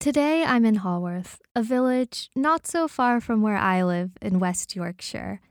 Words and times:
Today 0.00 0.44
I'm 0.46 0.64
in 0.64 0.76
Haworth, 0.76 1.42
a 1.54 1.62
village 1.62 2.30
not 2.34 2.66
so 2.66 2.88
far 2.88 3.20
from 3.20 3.42
where 3.42 3.58
I 3.58 3.82
live 3.82 4.12
in 4.22 4.38
West 4.38 4.74
Yorkshire. 4.74 5.42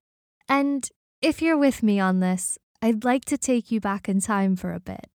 And 0.49 0.89
if 1.21 1.39
you're 1.39 1.55
with 1.55 1.83
me 1.83 1.99
on 1.99 2.20
this, 2.20 2.57
I'd 2.81 3.04
like 3.04 3.25
to 3.25 3.38
take 3.38 3.70
you 3.70 3.79
back 3.79 4.09
in 4.09 4.21
time 4.21 4.55
for 4.55 4.73
a 4.73 4.79
bit. 4.79 5.05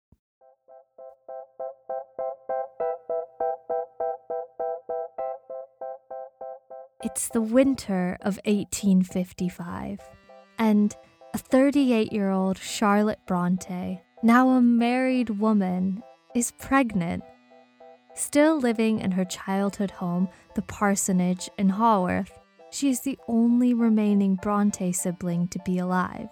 It's 7.03 7.29
the 7.30 7.43
winter 7.43 8.16
of 8.21 8.39
1855, 8.45 9.98
and 10.61 10.96
a 11.35 11.39
38 11.39 12.12
year 12.12 12.30
old 12.30 12.57
Charlotte 12.57 13.19
Bronte, 13.27 14.01
now 14.23 14.51
a 14.51 14.62
married 14.62 15.30
woman, 15.30 16.05
is 16.37 16.53
pregnant. 16.53 17.25
Still 18.14 18.58
living 18.58 19.00
in 19.00 19.12
her 19.12 19.24
childhood 19.24 19.91
home, 19.91 20.28
the 20.55 20.62
parsonage 20.62 21.50
in 21.59 21.70
Haworth, 21.70 22.38
she 22.70 22.88
is 22.91 23.00
the 23.00 23.18
only 23.28 23.74
remaining 23.74 24.36
Bronte 24.36 24.92
sibling 24.92 25.48
to 25.48 25.59
be 25.64 25.78
alive. 25.78 26.28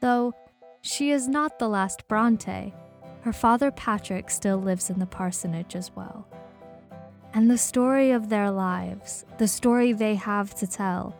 Though 0.00 0.34
she 0.82 1.10
is 1.10 1.28
not 1.28 1.58
the 1.58 1.68
last 1.68 2.06
Bronte, 2.08 2.72
her 3.22 3.32
father 3.32 3.70
Patrick 3.70 4.30
still 4.30 4.58
lives 4.58 4.90
in 4.90 4.98
the 4.98 5.06
parsonage 5.06 5.74
as 5.74 5.90
well 5.94 6.26
and 7.34 7.50
the 7.50 7.58
story 7.58 8.10
of 8.10 8.28
their 8.28 8.50
lives, 8.50 9.24
the 9.38 9.48
story 9.48 9.92
they 9.92 10.14
have 10.14 10.54
to 10.56 10.66
tell, 10.66 11.16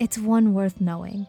it's 0.00 0.18
one 0.18 0.52
worth 0.52 0.80
knowing. 0.80 1.26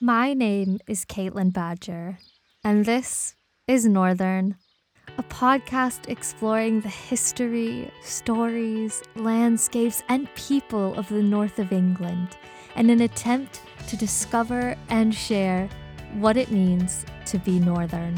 My 0.00 0.34
name 0.34 0.78
is 0.86 1.04
Caitlin 1.04 1.52
Badger, 1.52 2.18
and 2.64 2.84
this 2.84 3.34
is 3.66 3.86
Northern, 3.86 4.56
a 5.18 5.22
podcast 5.24 6.08
exploring 6.08 6.80
the 6.80 6.88
history, 6.88 7.90
stories, 8.02 9.02
landscapes, 9.16 10.00
and 10.08 10.32
people 10.36 10.94
of 10.94 11.08
the 11.08 11.22
north 11.22 11.58
of 11.58 11.72
England 11.72 12.36
in 12.76 12.88
an 12.88 13.00
attempt 13.00 13.60
to 13.88 13.96
discover 13.96 14.76
and 14.90 15.12
share 15.12 15.68
what 16.14 16.36
it 16.36 16.52
means 16.52 17.04
to 17.26 17.36
be 17.40 17.58
Northern. 17.58 18.14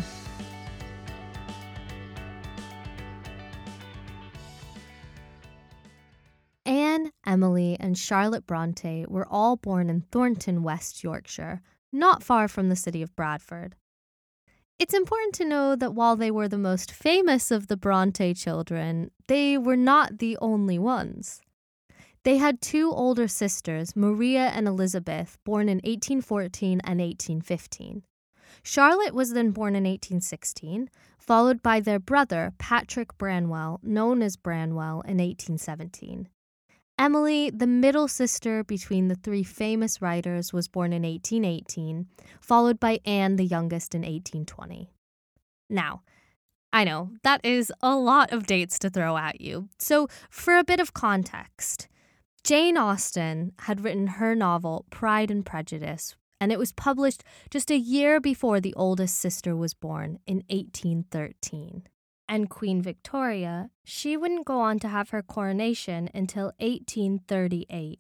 Anne, 6.66 7.10
Emily, 7.24 7.78
and 7.80 7.96
Charlotte 7.96 8.46
Bronte 8.46 9.06
were 9.08 9.26
all 9.26 9.56
born 9.56 9.88
in 9.88 10.02
Thornton, 10.02 10.62
West 10.62 11.02
Yorkshire, 11.02 11.62
not 11.90 12.22
far 12.22 12.46
from 12.46 12.68
the 12.68 12.76
city 12.76 13.00
of 13.00 13.16
Bradford. 13.16 13.74
It's 14.80 14.94
important 14.94 15.34
to 15.34 15.44
know 15.44 15.76
that 15.76 15.94
while 15.94 16.16
they 16.16 16.30
were 16.30 16.48
the 16.48 16.56
most 16.56 16.90
famous 16.90 17.50
of 17.50 17.66
the 17.66 17.76
Bronte 17.76 18.32
children, 18.32 19.10
they 19.26 19.58
were 19.58 19.76
not 19.76 20.20
the 20.20 20.38
only 20.40 20.78
ones. 20.78 21.42
They 22.22 22.38
had 22.38 22.62
two 22.62 22.90
older 22.90 23.28
sisters, 23.28 23.94
Maria 23.94 24.46
and 24.54 24.66
Elizabeth, 24.66 25.36
born 25.44 25.68
in 25.68 25.82
1814 25.84 26.80
and 26.82 26.98
1815. 26.98 28.04
Charlotte 28.62 29.14
was 29.14 29.34
then 29.34 29.50
born 29.50 29.76
in 29.76 29.84
1816, 29.84 30.88
followed 31.18 31.62
by 31.62 31.80
their 31.80 31.98
brother, 31.98 32.54
Patrick 32.56 33.18
Branwell, 33.18 33.80
known 33.82 34.22
as 34.22 34.38
Branwell, 34.38 35.02
in 35.02 35.18
1817. 35.18 36.26
Emily, 37.00 37.48
the 37.48 37.66
middle 37.66 38.08
sister 38.08 38.62
between 38.62 39.08
the 39.08 39.14
three 39.14 39.42
famous 39.42 40.02
writers, 40.02 40.52
was 40.52 40.68
born 40.68 40.92
in 40.92 41.02
1818, 41.02 42.06
followed 42.42 42.78
by 42.78 43.00
Anne, 43.06 43.36
the 43.36 43.46
youngest, 43.46 43.94
in 43.94 44.02
1820. 44.02 44.90
Now, 45.70 46.02
I 46.74 46.84
know 46.84 47.12
that 47.22 47.40
is 47.42 47.72
a 47.80 47.96
lot 47.96 48.34
of 48.34 48.46
dates 48.46 48.78
to 48.80 48.90
throw 48.90 49.16
at 49.16 49.40
you. 49.40 49.70
So, 49.78 50.08
for 50.28 50.58
a 50.58 50.62
bit 50.62 50.78
of 50.78 50.92
context, 50.92 51.88
Jane 52.44 52.76
Austen 52.76 53.52
had 53.60 53.82
written 53.82 54.06
her 54.18 54.34
novel 54.34 54.84
Pride 54.90 55.30
and 55.30 55.46
Prejudice, 55.46 56.16
and 56.38 56.52
it 56.52 56.58
was 56.58 56.72
published 56.72 57.24
just 57.48 57.70
a 57.70 57.78
year 57.78 58.20
before 58.20 58.60
the 58.60 58.74
oldest 58.74 59.16
sister 59.16 59.56
was 59.56 59.72
born 59.72 60.18
in 60.26 60.42
1813 60.50 61.84
and 62.30 62.48
Queen 62.48 62.80
Victoria, 62.80 63.70
she 63.82 64.16
wouldn't 64.16 64.46
go 64.46 64.60
on 64.60 64.78
to 64.78 64.88
have 64.88 65.10
her 65.10 65.20
coronation 65.20 66.08
until 66.14 66.52
1838. 66.58 67.98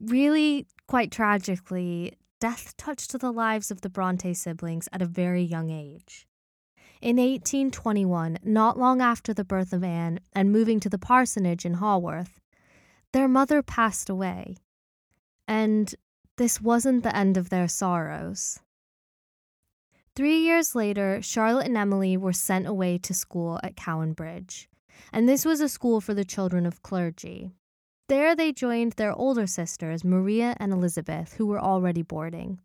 Really, 0.00 0.66
quite 0.86 1.10
tragically, 1.10 2.12
death 2.40 2.76
touched 2.76 3.18
the 3.18 3.32
lives 3.32 3.72
of 3.72 3.80
the 3.80 3.90
Bronte 3.90 4.32
siblings 4.34 4.88
at 4.92 5.02
a 5.02 5.06
very 5.06 5.42
young 5.42 5.70
age. 5.70 6.28
In 7.02 7.16
1821, 7.16 8.38
not 8.44 8.78
long 8.78 9.00
after 9.02 9.34
the 9.34 9.44
birth 9.44 9.72
of 9.72 9.82
Anne 9.82 10.20
and 10.32 10.52
moving 10.52 10.78
to 10.78 10.88
the 10.88 10.98
parsonage 10.98 11.66
in 11.66 11.74
Haworth, 11.74 12.40
their 13.12 13.26
mother 13.26 13.62
passed 13.62 14.08
away. 14.08 14.58
And 15.48 15.92
this 16.36 16.60
wasn't 16.60 17.02
the 17.02 17.16
end 17.16 17.36
of 17.36 17.50
their 17.50 17.66
sorrows. 17.66 18.60
Three 20.16 20.38
years 20.38 20.74
later, 20.74 21.20
Charlotte 21.20 21.66
and 21.66 21.76
Emily 21.76 22.16
were 22.16 22.32
sent 22.32 22.66
away 22.66 22.96
to 22.96 23.12
school 23.12 23.60
at 23.62 23.76
Cowan 23.76 24.14
Bridge, 24.14 24.66
and 25.12 25.28
this 25.28 25.44
was 25.44 25.60
a 25.60 25.68
school 25.68 26.00
for 26.00 26.14
the 26.14 26.24
children 26.24 26.64
of 26.64 26.82
clergy. 26.82 27.50
There 28.08 28.34
they 28.34 28.50
joined 28.50 28.92
their 28.92 29.12
older 29.12 29.46
sisters, 29.46 30.04
Maria 30.04 30.56
and 30.58 30.72
Elizabeth, 30.72 31.34
who 31.34 31.46
were 31.46 31.60
already 31.60 32.00
boarding. 32.00 32.60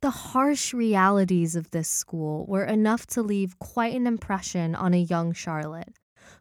The 0.00 0.10
harsh 0.10 0.72
realities 0.72 1.56
of 1.56 1.72
this 1.72 1.88
school 1.88 2.46
were 2.46 2.64
enough 2.64 3.04
to 3.08 3.22
leave 3.22 3.58
quite 3.58 3.96
an 3.96 4.06
impression 4.06 4.76
on 4.76 4.94
a 4.94 4.98
young 4.98 5.32
Charlotte, 5.32 5.92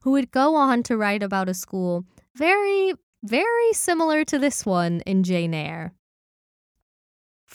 who 0.01 0.11
would 0.11 0.29
go 0.29 0.55
on 0.55 0.83
to 0.83 0.95
write 0.95 1.23
about 1.23 1.49
a 1.49 1.55
school 1.55 2.05
very, 2.35 2.93
very 3.23 3.73
similar 3.73 4.23
to 4.25 4.37
this 4.37 4.63
one 4.63 5.01
in 5.07 5.23
Jane 5.23 5.55
Eyre 5.55 5.96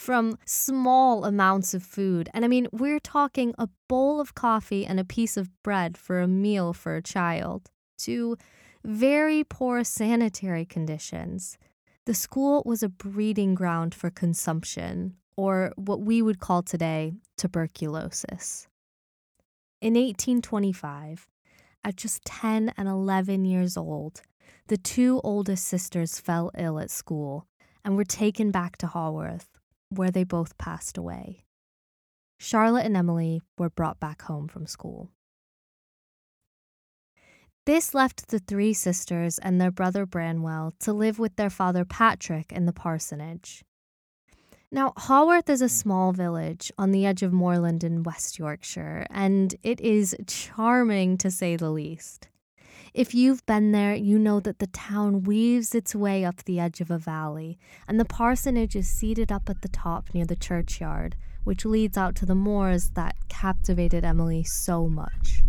from 0.03 0.37
small 0.45 1.25
amounts 1.25 1.75
of 1.75 1.83
food. 1.85 2.29
And 2.35 2.45
I 2.45 2.49
mean, 2.49 2.67
we're 2.73 2.99
talking 2.99 3.55
a 3.57 3.69
bowl 3.89 4.21
of 4.21 4.35
coffee 4.35 4.85
and 4.85 4.99
a 4.99 5.05
piece 5.05 5.37
of 5.37 5.49
bread 5.63 5.97
for 5.97 6.21
a 6.21 6.27
meal 6.27 6.73
for 6.73 6.97
a 6.97 7.03
child, 7.03 7.71
to 7.99 8.37
very 8.85 9.45
poor 9.45 9.85
sanitary 9.85 10.65
conditions. 10.65 11.57
The 12.05 12.15
school 12.15 12.65
was 12.67 12.83
a 12.83 12.89
breeding 12.89 13.55
ground 13.55 13.95
for 13.95 14.11
consumption, 14.11 15.15
or 15.37 15.73
what 15.77 16.01
we 16.01 16.21
would 16.21 16.41
call 16.41 16.65
today 16.65 17.13
tuberculosis. 17.39 18.67
In 19.81 19.95
1825, 19.95 21.29
at 21.85 21.95
just 21.95 22.25
10 22.25 22.75
and 22.77 22.89
11 22.89 23.45
years 23.45 23.77
old, 23.77 24.23
the 24.67 24.77
two 24.77 25.21
oldest 25.23 25.65
sisters 25.65 26.19
fell 26.19 26.51
ill 26.59 26.81
at 26.81 26.91
school 26.91 27.47
and 27.85 27.97
were 27.97 28.05
taken 28.05 28.51
back 28.51 28.77
to 28.79 28.89
Haworth 28.89 29.62
where 29.99 30.11
they 30.11 30.25
both 30.25 30.59
passed 30.59 30.99
away. 30.99 31.45
Charlotte 32.39 32.87
and 32.87 32.97
Emily 32.97 33.41
were 33.57 33.71
brought 33.71 34.01
back 34.01 34.23
home 34.23 34.49
from 34.49 34.67
school. 34.67 35.11
This 37.65 37.95
left 37.95 38.29
the 38.29 38.41
three 38.41 38.73
sisters 38.73 39.39
and 39.39 39.61
their 39.61 39.71
brother 39.71 40.05
Branwell 40.05 40.73
to 40.81 40.93
live 40.93 41.21
with 41.21 41.37
their 41.37 41.51
father 41.51 41.85
Patrick 41.85 42.51
in 42.51 42.67
the 42.67 42.73
parsonage. 42.73 43.63
Now, 44.73 44.95
Haworth 44.97 45.49
is 45.49 45.63
a 45.63 45.69
small 45.69 46.13
village 46.13 46.73
on 46.79 46.91
the 46.91 47.07
edge 47.07 47.23
of 47.23 47.33
moorland 47.33 47.85
in 47.85 48.03
West 48.03 48.39
Yorkshire, 48.39 49.07
and 49.11 49.55
it 49.63 49.81
is 49.81 50.17
charming 50.27 51.19
to 51.19 51.31
say 51.31 51.57
the 51.57 51.71
least. 51.71 52.29
If 52.95 53.15
you've 53.15 53.45
been 53.47 53.73
there, 53.73 53.95
you 53.95 54.19
know 54.19 54.39
that 54.41 54.59
the 54.59 54.67
town 54.67 55.23
weaves 55.23 55.75
its 55.75 55.95
way 55.95 56.27
up 56.27 56.45
the 56.45 56.61
edge 56.61 56.83
of 56.83 56.91
a 56.91 56.99
valley, 56.99 57.59
and 57.89 57.99
the 57.99 58.05
parsonage 58.05 58.77
is 58.77 58.87
seated 58.87 59.33
up 59.33 59.49
at 59.49 59.63
the 59.63 59.69
top 59.69 60.13
near 60.13 60.27
the 60.27 60.37
churchyard, 60.37 61.17
which 61.43 61.65
leads 61.65 61.97
out 61.97 62.15
to 62.17 62.27
the 62.27 62.35
moors 62.35 62.91
that 62.91 63.17
captivated 63.29 64.05
Emily 64.05 64.45
so 64.45 64.91
much. 64.91 65.43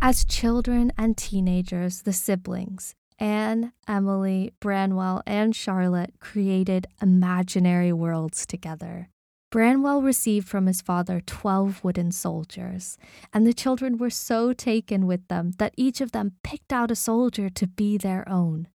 As 0.00 0.24
children 0.24 0.92
and 0.96 1.16
teenagers, 1.16 2.02
the 2.02 2.12
siblings, 2.12 2.94
Anne, 3.18 3.72
Emily, 3.88 4.52
Branwell, 4.60 5.22
and 5.26 5.54
Charlotte, 5.54 6.14
created 6.20 6.86
imaginary 7.02 7.92
worlds 7.92 8.46
together. 8.46 9.08
Branwell 9.50 10.00
received 10.00 10.48
from 10.48 10.66
his 10.66 10.80
father 10.80 11.20
12 11.20 11.82
wooden 11.82 12.12
soldiers, 12.12 12.96
and 13.32 13.44
the 13.44 13.52
children 13.52 13.98
were 13.98 14.10
so 14.10 14.52
taken 14.52 15.06
with 15.06 15.26
them 15.26 15.52
that 15.58 15.74
each 15.76 16.00
of 16.00 16.12
them 16.12 16.36
picked 16.44 16.72
out 16.72 16.92
a 16.92 16.96
soldier 16.96 17.50
to 17.50 17.66
be 17.66 17.98
their 17.98 18.28
own. 18.28 18.68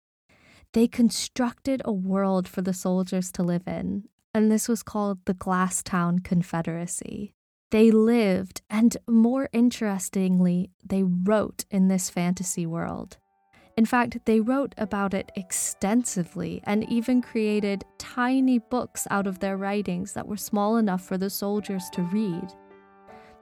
They 0.73 0.87
constructed 0.87 1.81
a 1.85 1.93
world 1.93 2.45
for 2.45 2.61
the 2.61 2.73
soldiers 2.73 3.31
to 3.33 3.43
live 3.43 3.65
in, 3.65 4.09
and 4.33 4.51
this 4.51 4.67
was 4.67 4.83
called 4.83 5.19
the 5.23 5.33
Glasstown 5.33 6.21
Confederacy. 6.21 7.33
They 7.71 7.89
lived, 7.89 8.61
and 8.69 8.97
more 9.07 9.47
interestingly, 9.53 10.71
they 10.85 11.03
wrote 11.03 11.63
in 11.71 11.87
this 11.87 12.09
fantasy 12.09 12.65
world. 12.65 13.17
In 13.77 13.85
fact, 13.85 14.19
they 14.23 14.39
wrote 14.39 14.73
about 14.77 15.13
it 15.13 15.31
extensively 15.35 16.61
and 16.63 16.89
even 16.89 17.21
created 17.21 17.83
tiny 17.97 18.57
books 18.57 19.05
out 19.11 19.27
of 19.27 19.39
their 19.39 19.57
writings 19.57 20.13
that 20.13 20.27
were 20.27 20.37
small 20.37 20.77
enough 20.77 21.01
for 21.01 21.17
the 21.17 21.29
soldiers 21.29 21.89
to 21.91 22.01
read. 22.03 22.53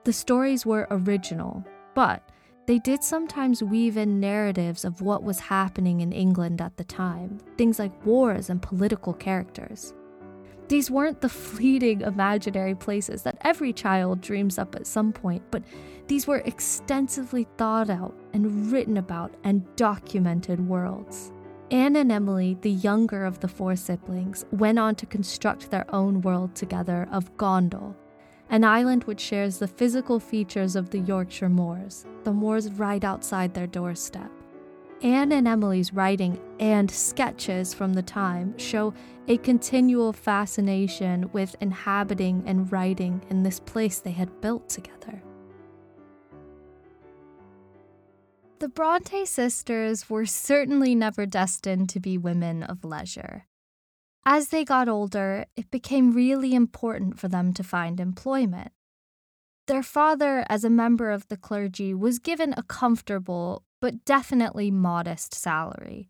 The 0.06 0.14
stories 0.14 0.66
were 0.66 0.88
original, 0.90 1.64
but 1.94 2.28
they 2.66 2.80
did 2.80 3.04
sometimes 3.04 3.62
weave 3.62 3.96
in 3.96 4.20
narratives 4.20 4.84
of 4.84 5.02
what 5.02 5.22
was 5.22 5.40
happening 5.40 6.02
in 6.02 6.12
England 6.12 6.62
at 6.62 6.78
the 6.78 6.84
time, 6.84 7.38
things 7.58 7.78
like 7.78 8.06
wars 8.06 8.50
and 8.50 8.60
political 8.60 9.14
characters. 9.14 9.94
These 10.68 10.90
weren't 10.90 11.22
the 11.22 11.30
fleeting 11.30 12.02
imaginary 12.02 12.76
places 12.76 13.24
that 13.24 13.38
every 13.42 13.74
child 13.74 14.22
dreams 14.22 14.58
up 14.58 14.76
at 14.76 14.88
some 14.88 15.12
point, 15.12 15.44
but 15.52 15.64
these 16.08 16.26
were 16.26 16.40
extensively 16.40 17.48
thought 17.58 17.90
out 17.90 18.16
and 18.34 18.72
written 18.72 18.98
about 18.98 19.36
and 19.44 19.64
documented 19.76 20.68
worlds. 20.68 21.32
Anne 21.72 21.96
and 21.96 22.12
Emily, 22.12 22.58
the 22.62 22.72
younger 22.72 23.26
of 23.26 23.40
the 23.40 23.48
four 23.48 23.76
siblings, 23.76 24.46
went 24.52 24.78
on 24.78 24.96
to 24.96 25.06
construct 25.06 25.72
their 25.72 25.86
own 25.94 26.22
world 26.22 26.56
together 26.56 27.08
of 27.12 27.36
Gondal, 27.38 27.96
an 28.50 28.64
island 28.64 29.06
which 29.06 29.20
shares 29.20 29.58
the 29.58 29.68
physical 29.68 30.20
features 30.20 30.76
of 30.76 30.92
the 30.92 31.00
Yorkshire 31.00 31.50
moors, 31.50 32.06
the 32.24 32.34
moors 32.34 32.72
right 32.74 33.04
outside 33.04 33.54
their 33.54 33.68
doorstep. 33.68 34.30
Anne 35.04 35.34
and 35.34 35.50
Emily's 35.50 35.94
writing 35.94 36.40
and 36.62 36.90
sketches 36.90 37.74
from 37.74 37.94
the 37.94 38.02
time 38.02 38.58
show 38.58 38.94
a 39.28 39.38
continual 39.38 40.14
fascination 40.14 41.30
with 41.34 41.58
inhabiting 41.60 42.42
and 42.46 42.72
writing 42.72 43.22
in 43.30 43.44
this 43.44 43.60
place 43.60 44.00
they 44.00 44.12
had 44.12 44.40
built 44.40 44.70
together. 44.70 45.22
The 48.60 48.70
Bronte 48.70 49.26
sisters 49.26 50.10
were 50.10 50.26
certainly 50.26 50.96
never 50.96 51.26
destined 51.26 51.90
to 51.90 52.00
be 52.00 52.18
women 52.18 52.64
of 52.64 52.86
leisure. 52.86 53.46
As 54.26 54.50
they 54.50 54.64
got 54.64 54.88
older, 54.88 55.48
it 55.58 55.70
became 55.70 56.14
really 56.14 56.56
important 56.56 57.20
for 57.20 57.28
them 57.28 57.54
to 57.56 57.64
find 57.64 58.00
employment. 58.00 58.72
Their 59.68 59.84
father, 59.84 60.46
as 60.48 60.64
a 60.64 60.70
member 60.70 61.12
of 61.12 61.28
the 61.28 61.36
clergy, 61.36 61.94
was 61.94 62.20
given 62.20 62.54
a 62.56 62.64
comfortable 62.64 63.64
but 63.84 64.06
definitely 64.06 64.72
modest 64.72 65.36
salary. 65.36 66.08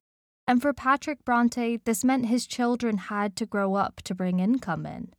And 0.48 0.62
for 0.62 0.74
Patrick 0.74 1.26
Bronte, 1.26 1.78
this 1.78 2.04
meant 2.04 2.28
his 2.28 2.46
children 2.46 3.00
had 3.00 3.36
to 3.38 3.48
grow 3.48 3.74
up 3.74 4.04
to 4.04 4.14
bring 4.14 4.40
income 4.40 4.86
in. 4.86 5.12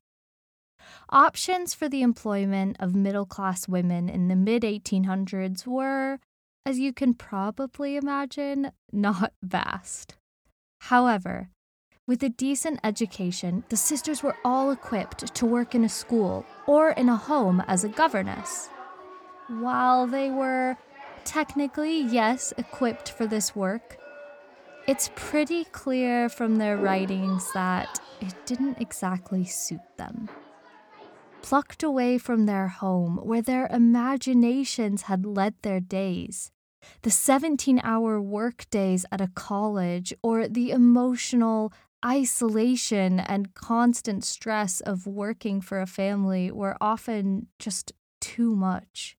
Options 1.11 1.75
for 1.75 1.89
the 1.89 2.03
employment 2.03 2.77
of 2.79 2.95
middle 2.95 3.27
class 3.27 3.67
women 3.67 4.09
in 4.09 4.29
the 4.29 4.37
mid 4.37 4.63
1800s 4.63 5.67
were 5.67 6.21
as 6.65 6.79
you 6.79 6.93
can 6.93 7.13
probably 7.15 7.97
imagine, 7.97 8.71
not 8.93 9.33
vast. 9.43 10.15
However, 10.83 11.51
with 12.07 12.23
a 12.23 12.29
decent 12.29 12.79
education, 12.85 13.65
the 13.69 13.77
sisters 13.77 14.23
were 14.23 14.37
all 14.45 14.71
equipped 14.71 15.35
to 15.35 15.45
work 15.45 15.75
in 15.75 15.83
a 15.83 15.89
school 15.89 16.47
or 16.69 16.91
in 16.91 17.09
a 17.09 17.17
home 17.17 17.65
as 17.67 17.83
a 17.83 17.89
governess. 17.89 18.69
While 19.49 20.07
they 20.07 20.31
were 20.31 20.77
technically, 21.25 22.01
yes, 22.01 22.53
equipped 22.57 23.11
for 23.11 23.27
this 23.27 23.55
work, 23.57 23.99
it's 24.87 25.11
pretty 25.17 25.65
clear 25.65 26.29
from 26.29 26.57
their 26.57 26.77
writings 26.77 27.51
that 27.53 28.01
it 28.21 28.35
didn't 28.47 28.81
exactly 28.81 29.45
suit 29.45 29.81
them 29.97 30.29
plucked 31.45 31.83
away 31.83 32.17
from 32.17 32.47
their 32.47 32.69
home 32.69 33.19
where 33.19 33.43
their 33.43 33.67
imaginations 33.67 35.03
had 35.03 35.27
led 35.27 35.55
their 35.61 35.79
days. 35.79 36.51
The 37.03 37.11
17 37.11 37.83
hour 37.85 38.19
work 38.19 38.65
days 38.71 39.05
at 39.13 39.21
a 39.21 39.31
college, 39.35 40.15
or 40.23 40.49
the 40.49 40.71
emotional 40.71 41.71
isolation 42.03 43.21
and 43.21 43.53
constant 43.53 44.25
stress 44.25 44.81
of 44.81 45.07
working 45.07 45.61
for 45.61 45.83
a 45.83 45.87
family 45.87 46.51
were 46.51 46.79
often 46.81 47.49
just 47.59 47.93
too 48.23 48.57
much. 48.57 49.19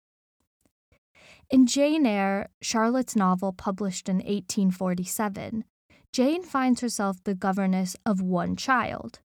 In 1.49 1.67
Jane 1.67 2.05
Eyre, 2.05 2.49
Charlotte's 2.61 3.15
novel 3.15 3.53
published 3.53 4.09
in 4.09 4.17
1847, 4.17 5.63
Jane 6.11 6.43
finds 6.43 6.81
herself 6.81 7.23
the 7.23 7.35
governess 7.35 7.95
of 8.05 8.21
one 8.21 8.55
child 8.55 9.19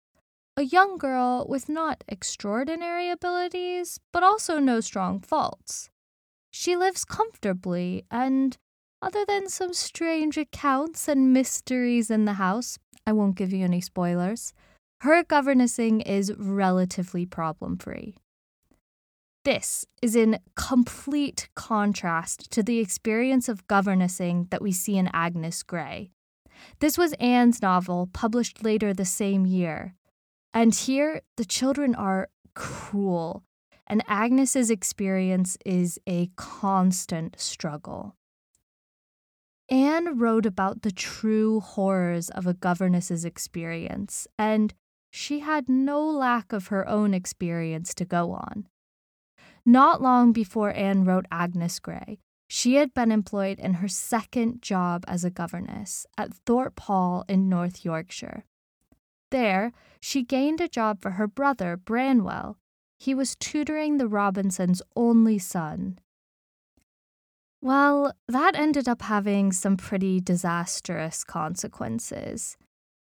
a 0.59 0.63
young 0.63 0.99
girl 0.99 1.47
with 1.49 1.69
not 1.69 2.03
extraordinary 2.09 3.11
abilities, 3.11 4.01
but 4.13 4.25
also 4.25 4.59
no 4.59 4.81
strong 4.81 5.21
faults. 5.21 5.89
She 6.51 6.75
lives 6.75 7.05
comfortably, 7.05 8.05
and 8.11 8.57
other 9.01 9.25
than 9.25 9.49
some 9.49 9.73
strange 9.73 10.37
accounts 10.37 11.07
and 11.07 11.33
mysteries 11.33 12.11
in 12.11 12.25
the 12.25 12.33
house, 12.33 12.77
I 13.07 13.13
won't 13.13 13.37
give 13.37 13.53
you 13.53 13.65
any 13.65 13.81
spoilers, 13.81 14.53
her 15.03 15.23
governessing 15.23 16.01
is 16.01 16.35
relatively 16.37 17.25
problem 17.25 17.79
free. 17.79 18.17
This 19.49 19.87
is 20.03 20.15
in 20.15 20.41
complete 20.57 21.49
contrast 21.55 22.51
to 22.51 22.63
the 22.63 22.81
experience 22.81 23.49
of 23.49 23.67
governessing 23.67 24.47
that 24.51 24.61
we 24.61 24.73
see 24.73 24.99
in 24.99 25.09
Agnes 25.15 25.63
Grey. 25.63 26.11
This 26.81 26.99
was 26.99 27.15
Anne's 27.15 27.63
novel, 27.63 28.11
published 28.13 28.63
later 28.63 28.93
the 28.93 29.07
same 29.07 29.47
year, 29.47 29.95
and 30.53 30.75
here, 30.75 31.23
the 31.39 31.47
children 31.47 31.95
are 31.95 32.29
cruel, 32.55 33.43
and 33.87 34.05
Agnes's 34.07 34.71
experience 34.71 35.57
is 35.65 35.99
a 36.07 36.29
constant 36.37 37.41
struggle. 37.41 38.17
Anne 39.71 40.19
wrote 40.19 40.45
about 40.45 40.83
the 40.83 40.93
true 40.93 41.61
horrors 41.61 42.29
of 42.29 42.47
a 42.47 42.53
governess's 42.53 43.25
experience, 43.25 44.27
and 44.39 44.75
she 45.11 45.39
had 45.39 45.71
no 45.71 46.05
lack 46.05 46.53
of 46.53 46.67
her 46.67 46.87
own 46.87 47.15
experience 47.15 47.95
to 47.95 48.05
go 48.05 48.33
on. 48.33 48.69
Not 49.69 50.01
long 50.01 50.33
before 50.33 50.73
Anne 50.73 51.05
wrote 51.05 51.27
Agnes 51.31 51.79
Grey, 51.79 52.21
she 52.49 52.77
had 52.77 52.95
been 52.95 53.13
employed 53.13 53.59
in 53.59 53.75
her 53.75 53.87
second 53.87 54.63
job 54.63 55.05
as 55.07 55.25
a 55.25 55.31
governess 55.31 56.07
at 56.17 56.33
Thorpe 56.33 56.81
Hall 56.81 57.23
in 57.29 57.51
North 57.51 57.85
Yorkshire. 57.85 58.47
There, 59.31 59.73
she 60.01 60.23
gained 60.23 60.63
a 60.63 60.69
job 60.69 61.03
for 61.03 61.11
her 61.11 61.27
brother, 61.27 61.77
Branwell. 61.77 62.57
He 62.99 63.15
was 63.15 63.37
tutoring 63.37 63.99
the 63.99 64.09
Robinsons' 64.09 64.81
only 64.97 65.39
son. 65.39 65.99
Well, 67.61 68.15
that 68.27 68.55
ended 68.55 68.89
up 68.89 69.03
having 69.03 69.53
some 69.53 69.77
pretty 69.77 70.19
disastrous 70.19 71.25
consequences. 71.25 72.57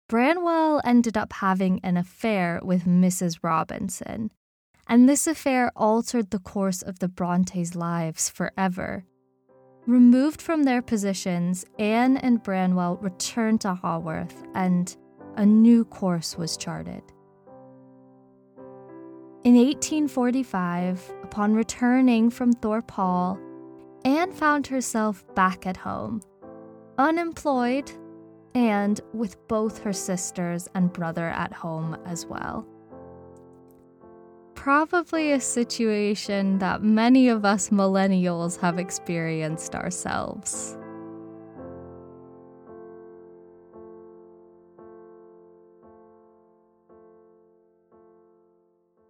Branwell 0.08 0.80
ended 0.84 1.16
up 1.16 1.32
having 1.32 1.80
an 1.82 1.96
affair 1.96 2.60
with 2.62 2.84
Mrs. 2.84 3.40
Robinson, 3.42 4.30
and 4.92 5.08
this 5.08 5.26
affair 5.26 5.72
altered 5.74 6.30
the 6.30 6.38
course 6.38 6.82
of 6.82 6.98
the 6.98 7.08
Brontes' 7.08 7.74
lives 7.74 8.28
forever. 8.28 9.06
Removed 9.86 10.42
from 10.42 10.64
their 10.64 10.82
positions, 10.82 11.64
Anne 11.78 12.18
and 12.18 12.42
Branwell 12.42 12.98
returned 12.98 13.62
to 13.62 13.74
Haworth 13.74 14.44
and 14.54 14.94
a 15.38 15.46
new 15.46 15.86
course 15.86 16.36
was 16.36 16.58
charted. 16.58 17.02
In 19.44 19.54
1845, 19.54 21.14
upon 21.22 21.54
returning 21.54 22.28
from 22.28 22.52
Thorpe 22.52 22.90
Hall, 22.90 23.40
Anne 24.04 24.30
found 24.30 24.66
herself 24.66 25.24
back 25.34 25.66
at 25.66 25.78
home, 25.78 26.20
unemployed, 26.98 27.90
and 28.54 29.00
with 29.14 29.38
both 29.48 29.78
her 29.78 29.94
sisters 29.94 30.68
and 30.74 30.92
brother 30.92 31.28
at 31.28 31.54
home 31.54 31.96
as 32.04 32.26
well. 32.26 32.66
Probably 34.62 35.32
a 35.32 35.40
situation 35.40 36.60
that 36.60 36.84
many 36.84 37.26
of 37.28 37.44
us 37.44 37.70
millennials 37.70 38.60
have 38.60 38.78
experienced 38.78 39.74
ourselves. 39.74 40.78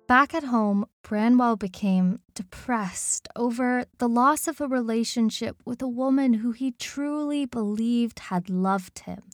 Back 0.08 0.32
at 0.32 0.44
home, 0.44 0.86
Branwell 1.02 1.56
became 1.56 2.20
depressed 2.32 3.28
over 3.36 3.84
the 3.98 4.08
loss 4.08 4.48
of 4.48 4.58
a 4.58 4.66
relationship 4.66 5.58
with 5.66 5.82
a 5.82 5.86
woman 5.86 6.32
who 6.32 6.52
he 6.52 6.70
truly 6.70 7.44
believed 7.44 8.20
had 8.20 8.48
loved 8.48 9.00
him, 9.00 9.24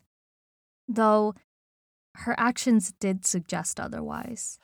though 0.88 1.36
her 2.16 2.34
actions 2.36 2.92
did 2.98 3.24
suggest 3.24 3.78
otherwise. 3.78 4.58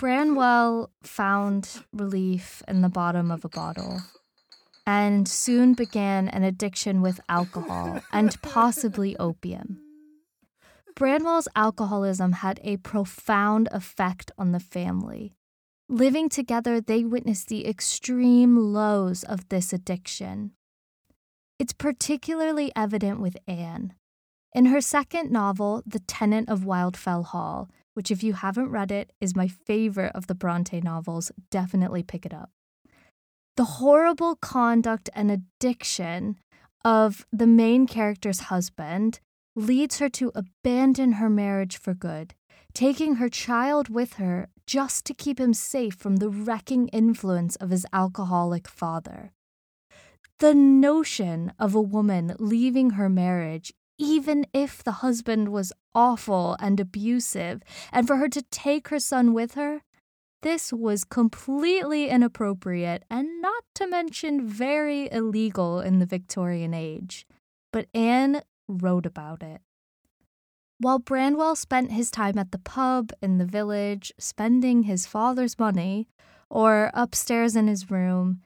Branwell 0.00 0.88
found 1.02 1.84
relief 1.92 2.62
in 2.66 2.80
the 2.80 2.88
bottom 2.88 3.30
of 3.30 3.44
a 3.44 3.50
bottle 3.50 4.00
and 4.86 5.28
soon 5.28 5.74
began 5.74 6.26
an 6.26 6.42
addiction 6.42 7.02
with 7.02 7.20
alcohol 7.28 8.00
and 8.10 8.40
possibly 8.40 9.14
opium. 9.18 9.78
Branwell's 10.96 11.48
alcoholism 11.54 12.32
had 12.32 12.60
a 12.64 12.78
profound 12.78 13.68
effect 13.72 14.30
on 14.38 14.52
the 14.52 14.58
family. 14.58 15.34
Living 15.86 16.30
together, 16.30 16.80
they 16.80 17.04
witnessed 17.04 17.48
the 17.48 17.68
extreme 17.68 18.56
lows 18.56 19.22
of 19.22 19.50
this 19.50 19.70
addiction. 19.70 20.52
It's 21.58 21.74
particularly 21.74 22.72
evident 22.74 23.20
with 23.20 23.36
Anne. 23.46 23.92
In 24.54 24.64
her 24.66 24.80
second 24.80 25.30
novel, 25.30 25.82
The 25.84 26.00
Tenant 26.00 26.48
of 26.48 26.60
Wildfell 26.60 27.26
Hall, 27.26 27.68
which, 28.00 28.10
if 28.10 28.22
you 28.22 28.32
haven't 28.32 28.70
read 28.70 28.90
it, 28.90 29.12
is 29.20 29.36
my 29.36 29.46
favorite 29.46 30.12
of 30.14 30.26
the 30.26 30.34
Bronte 30.34 30.80
novels, 30.80 31.30
definitely 31.50 32.02
pick 32.02 32.24
it 32.24 32.32
up. 32.32 32.48
The 33.58 33.76
horrible 33.76 34.36
conduct 34.36 35.10
and 35.14 35.30
addiction 35.30 36.36
of 36.82 37.26
the 37.30 37.46
main 37.46 37.86
character's 37.86 38.48
husband 38.48 39.20
leads 39.54 39.98
her 39.98 40.08
to 40.08 40.32
abandon 40.34 41.12
her 41.20 41.28
marriage 41.28 41.76
for 41.76 41.92
good, 41.92 42.32
taking 42.72 43.16
her 43.16 43.28
child 43.28 43.90
with 43.90 44.14
her 44.14 44.48
just 44.66 45.04
to 45.04 45.12
keep 45.12 45.38
him 45.38 45.52
safe 45.52 45.92
from 45.92 46.16
the 46.16 46.30
wrecking 46.30 46.88
influence 46.88 47.54
of 47.56 47.68
his 47.68 47.84
alcoholic 47.92 48.66
father. 48.66 49.32
The 50.38 50.54
notion 50.54 51.52
of 51.58 51.74
a 51.74 51.82
woman 51.82 52.34
leaving 52.38 52.92
her 52.92 53.10
marriage, 53.10 53.74
even 54.00 54.46
if 54.54 54.82
the 54.82 55.02
husband 55.04 55.50
was 55.50 55.72
awful 55.94 56.56
and 56.58 56.80
abusive, 56.80 57.62
and 57.92 58.06
for 58.06 58.16
her 58.16 58.28
to 58.30 58.42
take 58.50 58.88
her 58.88 58.98
son 58.98 59.34
with 59.34 59.54
her, 59.54 59.82
this 60.42 60.72
was 60.72 61.04
completely 61.04 62.08
inappropriate 62.08 63.04
and 63.10 63.42
not 63.42 63.62
to 63.74 63.86
mention 63.86 64.46
very 64.46 65.10
illegal 65.12 65.80
in 65.80 65.98
the 65.98 66.06
Victorian 66.06 66.72
age. 66.72 67.26
But 67.72 67.88
Anne 67.92 68.40
wrote 68.66 69.04
about 69.04 69.42
it. 69.42 69.60
While 70.78 70.98
Branwell 70.98 71.56
spent 71.56 71.92
his 71.92 72.10
time 72.10 72.38
at 72.38 72.52
the 72.52 72.58
pub 72.58 73.12
in 73.20 73.36
the 73.36 73.44
village, 73.44 74.14
spending 74.18 74.84
his 74.84 75.04
father's 75.04 75.58
money, 75.58 76.08
or 76.48 76.90
upstairs 76.94 77.54
in 77.54 77.68
his 77.68 77.90
room, 77.90 78.40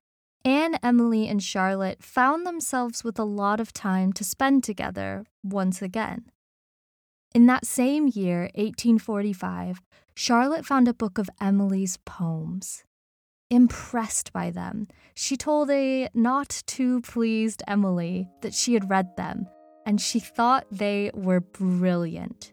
Anne, 0.45 0.79
Emily, 0.83 1.27
and 1.27 1.43
Charlotte 1.43 2.03
found 2.03 2.47
themselves 2.47 3.03
with 3.03 3.19
a 3.19 3.25
lot 3.25 3.61
of 3.61 3.73
time 3.73 4.13
to 4.13 4.25
spend 4.25 4.63
together 4.63 5.25
once 5.43 5.81
again. 5.81 6.27
In 7.35 7.47
that 7.47 7.65
same 7.65 8.09
year, 8.13 8.43
1845, 8.55 9.81
Charlotte 10.15 10.67
found 10.67 10.87
a 10.87 10.95
book 10.95 11.17
of 11.17 11.31
Emily's 11.41 11.97
poems. 12.05 12.85
Impressed 13.51 14.33
by 14.33 14.51
them, 14.51 14.87
she 15.15 15.37
told 15.37 15.71
a 15.71 16.09
not 16.13 16.63
too 16.67 17.01
pleased 17.01 17.63
Emily 17.67 18.29
that 18.43 18.55
she 18.55 18.75
had 18.75 18.91
read 18.91 19.17
them, 19.17 19.47
and 19.87 20.01
she 20.01 20.21
thought 20.21 20.67
they 20.71 21.11
were 21.15 21.41
brilliant. 21.41 22.53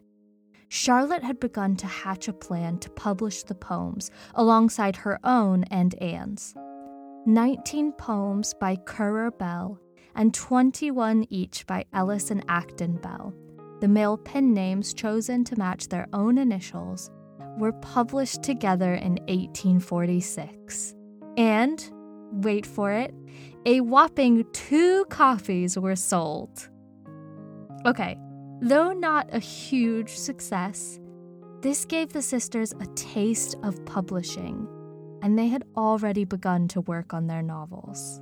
Charlotte 0.68 1.22
had 1.22 1.38
begun 1.38 1.76
to 1.76 1.86
hatch 1.86 2.26
a 2.26 2.32
plan 2.32 2.78
to 2.78 2.88
publish 2.88 3.42
the 3.42 3.54
poems 3.54 4.10
alongside 4.34 4.96
her 4.96 5.18
own 5.22 5.64
and 5.64 5.94
Anne's. 5.96 6.54
19 7.26 7.92
poems 7.92 8.52
by 8.54 8.74
Currer 8.74 9.30
Bell 9.30 9.78
and 10.16 10.34
21 10.34 11.24
each 11.30 11.64
by 11.68 11.84
Ellis 11.92 12.32
and 12.32 12.44
Acton 12.48 12.96
Bell, 12.96 13.32
the 13.80 13.86
male 13.86 14.16
pen 14.16 14.52
names 14.52 14.92
chosen 14.92 15.44
to 15.44 15.56
match 15.56 15.88
their 15.88 16.08
own 16.12 16.36
initials, 16.36 17.10
were 17.58 17.72
published 17.74 18.42
together 18.42 18.94
in 18.94 19.12
1846. 19.28 20.96
And, 21.36 21.88
wait 22.32 22.66
for 22.66 22.90
it, 22.90 23.14
a 23.66 23.80
whopping 23.82 24.44
two 24.52 25.04
copies 25.08 25.78
were 25.78 25.96
sold. 25.96 26.68
Okay, 27.86 28.18
though 28.60 28.92
not 28.92 29.32
a 29.32 29.38
huge 29.38 30.10
success, 30.10 30.98
this 31.60 31.84
gave 31.84 32.12
the 32.12 32.22
sisters 32.22 32.72
a 32.80 32.86
taste 32.96 33.54
of 33.62 33.84
publishing, 33.86 34.66
and 35.22 35.38
they 35.38 35.48
had 35.48 35.64
already 35.76 36.24
begun 36.24 36.68
to 36.68 36.80
work 36.82 37.14
on 37.14 37.28
their 37.28 37.42
novels. 37.42 38.20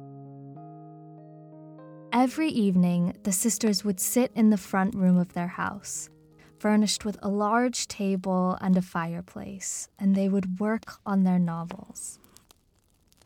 Every 2.13 2.49
evening, 2.49 3.17
the 3.23 3.33
sisters 3.33 3.85
would 3.85 3.99
sit 3.99 4.31
in 4.35 4.51
the 4.51 4.57
front 4.57 4.95
room 4.95 5.17
of 5.17 5.33
their 5.33 5.49
house, 5.49 6.11
furnished 6.59 7.05
with 7.05 7.17
a 7.23 7.29
large 7.29 7.89
table 7.89 8.59
and 8.61 8.77
a 8.77 8.83
fireplace, 8.83 9.89
and 9.99 10.15
they 10.15 10.29
would 10.29 10.61
work 10.61 10.99
on 11.07 11.25
their 11.25 11.39
novels. 11.39 12.19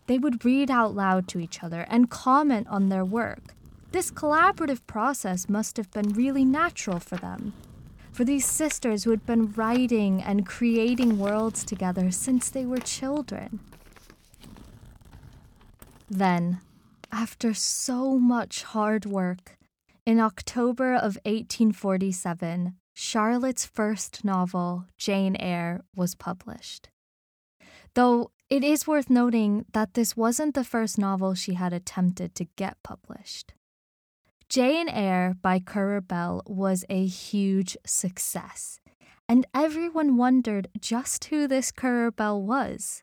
They 0.06 0.18
would 0.18 0.44
read 0.44 0.70
out 0.70 0.94
loud 0.94 1.28
to 1.28 1.40
each 1.40 1.62
other 1.64 1.86
and 1.88 2.10
comment 2.10 2.68
on 2.68 2.90
their 2.90 3.04
work. 3.04 3.54
This 3.90 4.10
collaborative 4.10 4.86
process 4.86 5.48
must 5.48 5.76
have 5.78 5.90
been 5.90 6.10
really 6.10 6.44
natural 6.44 7.00
for 7.00 7.16
them. 7.16 7.54
For 8.14 8.24
these 8.24 8.46
sisters 8.46 9.02
who 9.02 9.10
had 9.10 9.26
been 9.26 9.50
writing 9.54 10.22
and 10.22 10.46
creating 10.46 11.18
worlds 11.18 11.64
together 11.64 12.12
since 12.12 12.48
they 12.48 12.64
were 12.64 12.78
children. 12.78 13.58
Then, 16.08 16.60
after 17.10 17.52
so 17.52 18.16
much 18.16 18.62
hard 18.62 19.04
work, 19.04 19.58
in 20.06 20.20
October 20.20 20.94
of 20.94 21.18
1847, 21.24 22.76
Charlotte's 22.94 23.66
first 23.66 24.24
novel, 24.24 24.84
Jane 24.96 25.34
Eyre, 25.34 25.82
was 25.96 26.14
published. 26.14 26.90
Though 27.94 28.30
it 28.48 28.62
is 28.62 28.86
worth 28.86 29.10
noting 29.10 29.64
that 29.72 29.94
this 29.94 30.16
wasn't 30.16 30.54
the 30.54 30.62
first 30.62 30.98
novel 30.98 31.34
she 31.34 31.54
had 31.54 31.72
attempted 31.72 32.36
to 32.36 32.44
get 32.54 32.80
published. 32.84 33.54
Jane 34.54 34.88
Eyre 34.88 35.34
by 35.42 35.58
Currer 35.58 36.00
Bell 36.00 36.40
was 36.46 36.84
a 36.88 37.04
huge 37.06 37.76
success, 37.84 38.78
and 39.28 39.44
everyone 39.52 40.16
wondered 40.16 40.68
just 40.78 41.24
who 41.24 41.48
this 41.48 41.72
Currer 41.72 42.12
Bell 42.12 42.40
was. 42.40 43.02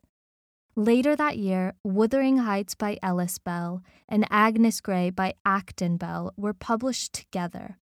Later 0.77 1.13
that 1.13 1.37
year, 1.37 1.73
Wuthering 1.83 2.37
Heights 2.37 2.73
by 2.73 2.97
Ellis 3.03 3.37
Bell 3.37 3.83
and 4.07 4.25
Agnes 4.29 4.79
Grey 4.79 5.09
by 5.09 5.33
Acton 5.45 5.97
Bell 5.97 6.31
were 6.37 6.53
published 6.53 7.11
together. 7.11 7.77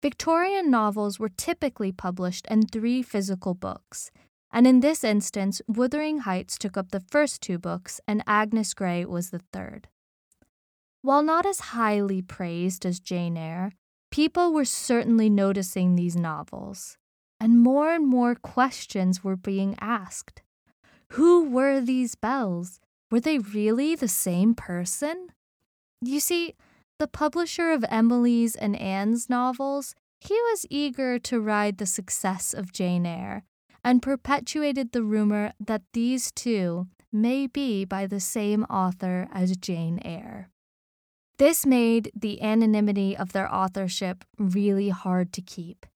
Victorian 0.00 0.70
novels 0.70 1.20
were 1.20 1.28
typically 1.28 1.92
published 1.92 2.46
in 2.50 2.62
three 2.62 3.02
physical 3.02 3.52
books, 3.52 4.10
and 4.50 4.66
in 4.66 4.80
this 4.80 5.04
instance, 5.04 5.60
Wuthering 5.68 6.20
Heights 6.20 6.56
took 6.56 6.78
up 6.78 6.90
the 6.90 7.00
first 7.00 7.42
two 7.42 7.58
books 7.58 8.00
and 8.08 8.24
Agnes 8.26 8.72
Grey 8.72 9.04
was 9.04 9.28
the 9.28 9.42
third. 9.52 9.88
While 11.08 11.22
not 11.22 11.46
as 11.46 11.72
highly 11.72 12.20
praised 12.20 12.84
as 12.84 13.00
Jane 13.00 13.38
Eyre, 13.38 13.72
people 14.10 14.52
were 14.52 14.66
certainly 14.66 15.30
noticing 15.30 15.94
these 15.94 16.14
novels, 16.14 16.98
and 17.40 17.62
more 17.62 17.94
and 17.94 18.06
more 18.06 18.34
questions 18.34 19.24
were 19.24 19.34
being 19.34 19.74
asked. 19.80 20.42
Who 21.12 21.48
were 21.48 21.80
these 21.80 22.14
bells? 22.14 22.78
Were 23.10 23.20
they 23.20 23.38
really 23.38 23.94
the 23.94 24.06
same 24.06 24.54
person? 24.54 25.28
You 26.02 26.20
see, 26.20 26.56
the 26.98 27.08
publisher 27.08 27.72
of 27.72 27.86
Emily's 27.88 28.54
and 28.54 28.76
Anne's 28.76 29.30
novels, 29.30 29.94
he 30.20 30.34
was 30.34 30.66
eager 30.68 31.18
to 31.20 31.40
ride 31.40 31.78
the 31.78 31.86
success 31.86 32.52
of 32.52 32.70
Jane 32.70 33.06
Eyre 33.06 33.44
and 33.82 34.02
perpetuated 34.02 34.92
the 34.92 35.04
rumor 35.04 35.54
that 35.58 35.84
these 35.94 36.30
two 36.30 36.86
may 37.10 37.46
be 37.46 37.86
by 37.86 38.06
the 38.06 38.20
same 38.20 38.64
author 38.64 39.26
as 39.32 39.56
Jane 39.56 40.00
Eyre. 40.04 40.50
This 41.38 41.64
made 41.64 42.10
the 42.16 42.42
anonymity 42.42 43.16
of 43.16 43.32
their 43.32 43.52
authorship 43.52 44.24
really 44.38 44.88
hard 44.88 45.32
to 45.34 45.40
keep, 45.40 45.86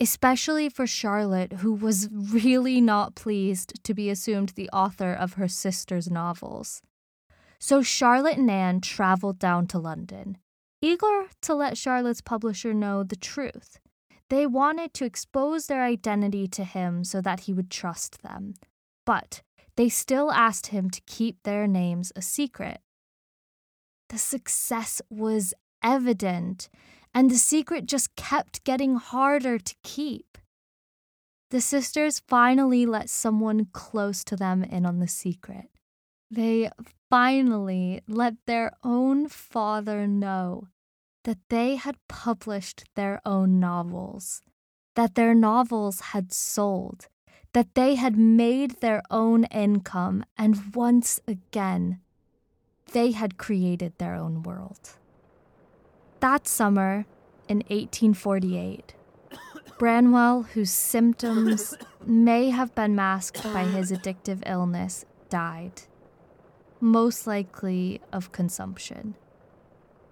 especially 0.00 0.68
for 0.68 0.84
Charlotte, 0.84 1.54
who 1.54 1.72
was 1.72 2.08
really 2.12 2.80
not 2.80 3.14
pleased 3.14 3.72
to 3.84 3.94
be 3.94 4.10
assumed 4.10 4.50
the 4.50 4.68
author 4.70 5.12
of 5.12 5.34
her 5.34 5.46
sister's 5.46 6.10
novels. 6.10 6.82
So 7.60 7.82
Charlotte 7.82 8.38
and 8.38 8.50
Anne 8.50 8.80
traveled 8.80 9.38
down 9.38 9.68
to 9.68 9.78
London, 9.78 10.38
eager 10.82 11.26
to 11.42 11.54
let 11.54 11.78
Charlotte's 11.78 12.20
publisher 12.20 12.74
know 12.74 13.04
the 13.04 13.16
truth. 13.16 13.78
They 14.28 14.44
wanted 14.44 14.92
to 14.94 15.04
expose 15.04 15.66
their 15.66 15.84
identity 15.84 16.48
to 16.48 16.64
him 16.64 17.04
so 17.04 17.20
that 17.20 17.40
he 17.40 17.52
would 17.52 17.70
trust 17.70 18.22
them. 18.22 18.54
But 19.06 19.42
they 19.76 19.88
still 19.88 20.32
asked 20.32 20.68
him 20.68 20.90
to 20.90 21.00
keep 21.06 21.42
their 21.42 21.68
names 21.68 22.12
a 22.16 22.22
secret. 22.22 22.80
The 24.10 24.18
success 24.18 25.00
was 25.08 25.54
evident, 25.84 26.68
and 27.14 27.30
the 27.30 27.38
secret 27.38 27.86
just 27.86 28.16
kept 28.16 28.64
getting 28.64 28.96
harder 28.96 29.56
to 29.58 29.74
keep. 29.84 30.36
The 31.50 31.60
sisters 31.60 32.20
finally 32.28 32.86
let 32.86 33.08
someone 33.08 33.66
close 33.72 34.22
to 34.24 34.36
them 34.36 34.64
in 34.64 34.84
on 34.84 34.98
the 34.98 35.08
secret. 35.08 35.70
They 36.28 36.70
finally 37.08 38.02
let 38.08 38.34
their 38.46 38.72
own 38.82 39.28
father 39.28 40.06
know 40.08 40.68
that 41.24 41.38
they 41.48 41.76
had 41.76 41.96
published 42.08 42.84
their 42.96 43.20
own 43.24 43.60
novels, 43.60 44.42
that 44.96 45.14
their 45.14 45.34
novels 45.34 46.00
had 46.12 46.32
sold, 46.32 47.06
that 47.52 47.74
they 47.74 47.94
had 47.94 48.16
made 48.16 48.80
their 48.80 49.02
own 49.08 49.44
income, 49.44 50.24
and 50.36 50.74
once 50.74 51.20
again, 51.28 52.00
they 52.92 53.12
had 53.12 53.38
created 53.38 53.92
their 53.98 54.14
own 54.14 54.42
world. 54.42 54.98
That 56.20 56.46
summer, 56.46 57.06
in 57.48 57.58
1848, 57.68 58.94
Branwell, 59.78 60.42
whose 60.42 60.70
symptoms 60.70 61.74
may 62.04 62.50
have 62.50 62.74
been 62.74 62.94
masked 62.94 63.42
by 63.42 63.64
his 63.64 63.90
addictive 63.90 64.42
illness, 64.44 65.04
died 65.28 65.82
most 66.80 67.26
likely 67.26 68.00
of 68.12 68.32
consumption. 68.32 69.14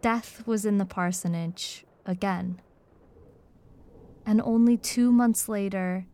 Death 0.03 0.47
was 0.47 0.65
in 0.65 0.79
the 0.79 0.85
parsonage 0.85 1.85
again. 2.05 2.61
And 4.27 4.43
only 4.43 4.77
two 4.77 5.11
months 5.11 5.49
later, 5.49 6.07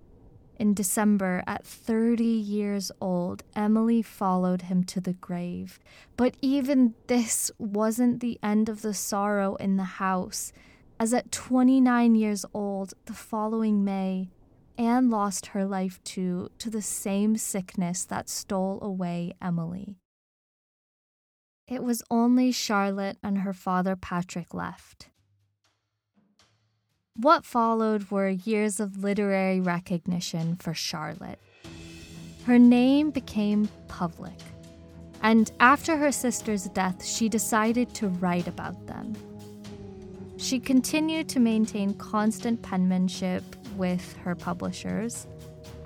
in 0.58 0.74
December, 0.74 1.42
at 1.46 1.64
30 1.64 2.24
years 2.24 2.92
old, 3.00 3.42
Emily 3.56 4.02
followed 4.02 4.62
him 4.62 4.84
to 4.84 5.00
the 5.00 5.14
grave. 5.14 5.78
But 6.16 6.36
even 6.40 6.94
this 7.06 7.50
wasn't 7.58 8.20
the 8.20 8.38
end 8.42 8.68
of 8.68 8.82
the 8.82 8.94
sorrow 8.94 9.56
in 9.56 9.76
the 9.76 9.84
house, 9.84 10.52
as 10.98 11.12
at 11.12 11.32
29 11.32 12.14
years 12.14 12.44
old, 12.54 12.94
the 13.06 13.12
following 13.12 13.84
May, 13.84 14.30
Anne 14.78 15.10
lost 15.10 15.46
her 15.46 15.64
life 15.64 16.02
too 16.04 16.50
to 16.58 16.70
the 16.70 16.82
same 16.82 17.36
sickness 17.36 18.04
that 18.04 18.28
stole 18.28 18.78
away 18.82 19.32
Emily. 19.40 19.96
It 21.66 21.82
was 21.82 22.02
only 22.10 22.52
Charlotte 22.52 23.18
and 23.22 23.38
her 23.38 23.52
father 23.52 23.96
Patrick 23.96 24.52
left. 24.52 25.08
What 27.16 27.44
followed 27.44 28.10
were 28.10 28.28
years 28.28 28.80
of 28.80 29.04
literary 29.04 29.60
recognition 29.60 30.56
for 30.56 30.74
Charlotte. 30.74 31.38
Her 32.44 32.58
name 32.58 33.12
became 33.12 33.68
public, 33.86 34.36
and 35.22 35.52
after 35.60 35.96
her 35.96 36.10
sister's 36.10 36.64
death, 36.64 37.04
she 37.04 37.28
decided 37.28 37.94
to 37.94 38.08
write 38.08 38.48
about 38.48 38.88
them. 38.88 39.14
She 40.38 40.58
continued 40.58 41.28
to 41.28 41.38
maintain 41.38 41.94
constant 41.94 42.60
penmanship 42.62 43.44
with 43.76 44.16
her 44.16 44.34
publishers, 44.34 45.28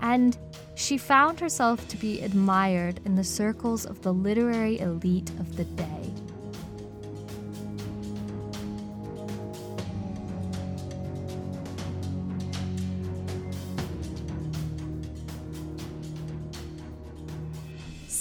and 0.00 0.38
she 0.76 0.96
found 0.96 1.40
herself 1.40 1.86
to 1.88 1.98
be 1.98 2.22
admired 2.22 3.00
in 3.04 3.16
the 3.16 3.22
circles 3.22 3.84
of 3.84 4.00
the 4.00 4.14
literary 4.14 4.80
elite 4.80 5.28
of 5.38 5.58
the 5.58 5.64
day. 5.64 6.10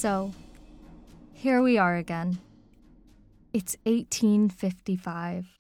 So, 0.07 0.31
here 1.33 1.61
we 1.61 1.77
are 1.77 1.97
again. 1.97 2.39
It's 3.51 3.75
1855, 3.83 5.59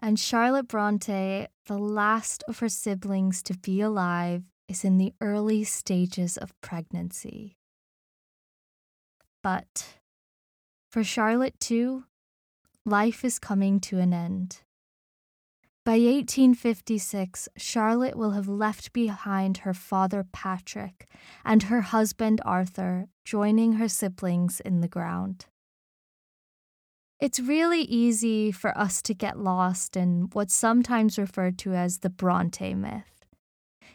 and 0.00 0.18
Charlotte 0.18 0.66
Bronte, 0.66 1.46
the 1.66 1.78
last 1.78 2.42
of 2.48 2.58
her 2.58 2.68
siblings 2.68 3.44
to 3.44 3.56
be 3.56 3.80
alive, 3.80 4.42
is 4.66 4.84
in 4.84 4.98
the 4.98 5.14
early 5.20 5.62
stages 5.62 6.36
of 6.36 6.60
pregnancy. 6.60 7.58
But 9.40 10.00
for 10.88 11.04
Charlotte, 11.04 11.60
too, 11.60 12.06
life 12.84 13.24
is 13.24 13.38
coming 13.38 13.78
to 13.82 14.00
an 14.00 14.12
end. 14.12 14.62
By 15.82 15.92
1856, 15.92 17.48
Charlotte 17.56 18.14
will 18.14 18.32
have 18.32 18.48
left 18.48 18.92
behind 18.92 19.58
her 19.58 19.72
father 19.72 20.26
Patrick 20.30 21.08
and 21.42 21.64
her 21.64 21.80
husband 21.80 22.42
Arthur, 22.44 23.06
joining 23.24 23.74
her 23.74 23.88
siblings 23.88 24.60
in 24.60 24.82
the 24.82 24.88
ground. 24.88 25.46
It's 27.18 27.40
really 27.40 27.80
easy 27.80 28.52
for 28.52 28.76
us 28.76 29.00
to 29.02 29.14
get 29.14 29.38
lost 29.38 29.96
in 29.96 30.28
what's 30.34 30.54
sometimes 30.54 31.18
referred 31.18 31.58
to 31.60 31.72
as 31.74 31.98
the 31.98 32.10
Bronte 32.10 32.74
myth, 32.74 33.24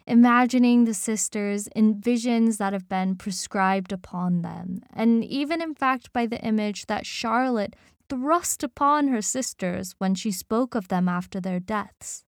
imagining 0.07 0.85
the 0.85 0.93
sisters 0.93 1.67
in 1.75 2.01
visions 2.01 2.57
that 2.57 2.73
have 2.73 2.89
been 2.89 3.15
prescribed 3.15 3.91
upon 3.91 4.41
them, 4.41 4.81
and 4.91 5.23
even 5.23 5.61
in 5.61 5.75
fact 5.75 6.11
by 6.13 6.25
the 6.25 6.43
image 6.43 6.87
that 6.87 7.05
Charlotte 7.05 7.75
thrust 8.09 8.63
upon 8.63 9.07
her 9.07 9.21
sisters 9.21 9.95
when 9.97 10.15
she 10.15 10.31
spoke 10.31 10.75
of 10.75 10.87
them 10.87 11.07
after 11.07 11.39
their 11.39 11.59
deaths. 11.59 12.23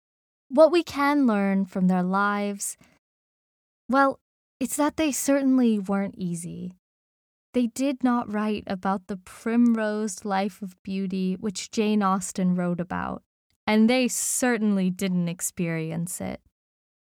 What 0.49 0.71
we 0.71 0.83
can 0.83 1.25
learn 1.25 1.65
from 1.65 1.87
their 1.87 2.03
lives, 2.03 2.77
well, 3.89 4.19
it's 4.59 4.77
that 4.77 4.97
they 4.97 5.11
certainly 5.11 5.79
weren't 5.79 6.15
easy. 6.17 6.73
They 7.53 7.67
did 7.67 8.03
not 8.03 8.31
write 8.31 8.63
about 8.67 9.07
the 9.07 9.17
primrose 9.17 10.25
life 10.25 10.61
of 10.61 10.81
beauty 10.83 11.35
which 11.39 11.69
Jane 11.69 12.01
Austen 12.01 12.55
wrote 12.55 12.79
about, 12.79 13.23
and 13.67 13.89
they 13.89 14.07
certainly 14.07 14.89
didn't 14.89 15.27
experience 15.27 16.19
it. 16.19 16.41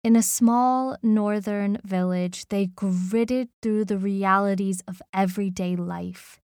In 0.04 0.16
a 0.16 0.22
small 0.22 0.98
northern 1.02 1.80
village, 1.84 2.48
they 2.50 2.68
gritted 2.68 3.50
through 3.64 3.86
the 3.86 3.98
realities 3.98 4.84
of 4.88 5.02
everyday 5.12 5.76
life. 5.76 6.40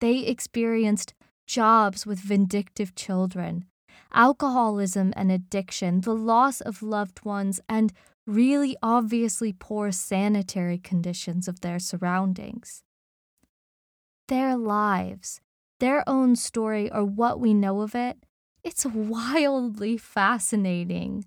They 0.00 0.18
experienced 0.18 1.14
jobs 1.46 2.06
with 2.06 2.18
vindictive 2.18 2.94
children, 2.94 3.64
alcoholism 4.12 5.12
and 5.16 5.30
addiction, 5.30 6.00
the 6.00 6.14
loss 6.14 6.60
of 6.60 6.82
loved 6.82 7.24
ones, 7.24 7.60
and 7.68 7.92
really 8.26 8.76
obviously 8.82 9.52
poor 9.52 9.92
sanitary 9.92 10.78
conditions 10.78 11.48
of 11.48 11.60
their 11.60 11.78
surroundings. 11.78 12.82
Their 14.28 14.56
lives, 14.56 15.40
their 15.80 16.08
own 16.08 16.36
story, 16.36 16.90
or 16.90 17.04
what 17.04 17.40
we 17.40 17.52
know 17.52 17.82
of 17.82 17.94
it, 17.94 18.16
it's 18.62 18.86
wildly 18.86 19.98
fascinating. 19.98 21.26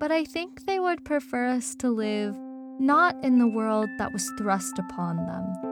But 0.00 0.10
I 0.10 0.24
think 0.24 0.66
they 0.66 0.80
would 0.80 1.04
prefer 1.04 1.46
us 1.46 1.76
to 1.76 1.90
live 1.90 2.36
not 2.80 3.14
in 3.22 3.38
the 3.38 3.46
world 3.46 3.88
that 3.98 4.12
was 4.12 4.28
thrust 4.38 4.78
upon 4.78 5.16
them 5.26 5.69